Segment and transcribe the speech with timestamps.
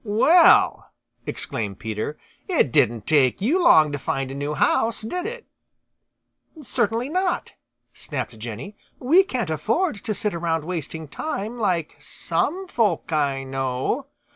[0.03, 0.89] "Well!"
[1.27, 2.17] exclaimed Peter.
[2.47, 5.45] "It didn't take you long to find a new house, did it?"
[6.59, 7.53] "Certainly not,"
[7.93, 14.07] snapped Jenny "We can't afford to sit around wasting time like some folk I know."